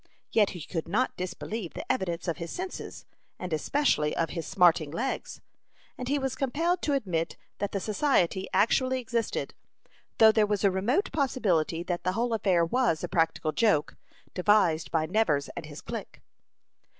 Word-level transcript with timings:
Yet 0.31 0.49
he 0.49 0.63
could 0.63 0.87
not 0.87 1.15
disbelieve 1.15 1.75
the 1.75 1.85
evidence 1.91 2.27
of 2.27 2.37
his 2.37 2.49
senses, 2.49 3.05
and 3.37 3.53
especially 3.53 4.15
of 4.17 4.31
his 4.31 4.47
smarting 4.47 4.89
legs, 4.89 5.41
and 5.95 6.07
he 6.07 6.17
was 6.17 6.33
compelled 6.33 6.81
to 6.81 6.93
admit 6.93 7.37
that 7.59 7.71
the 7.71 7.79
society 7.79 8.47
actually 8.51 8.99
existed; 8.99 9.53
though 10.17 10.31
there 10.31 10.47
was 10.47 10.63
a 10.63 10.71
remote 10.71 11.11
possibility 11.13 11.83
that 11.83 12.03
the 12.03 12.13
whole 12.13 12.33
affair 12.33 12.65
was 12.65 13.03
a 13.03 13.07
practical 13.07 13.51
joke, 13.51 13.95
devised 14.33 14.89
by 14.89 15.05
Nevers 15.05 15.49
and 15.49 15.67
his 15.67 15.81
clique. 15.81 16.19